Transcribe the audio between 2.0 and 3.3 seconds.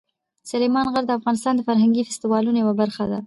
فستیوالونو یوه برخه ده.